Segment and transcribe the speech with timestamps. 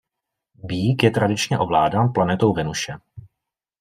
[0.63, 2.93] Býk je tradičně ovládán planetou Venuše.